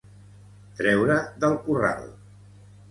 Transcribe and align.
Treure 0.79 1.21
del 1.45 1.57
corral. 1.69 2.13